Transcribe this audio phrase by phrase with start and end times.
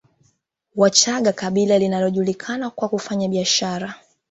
[0.75, 3.95] Wachaga kabila linalojulikana kwa kufanya biashara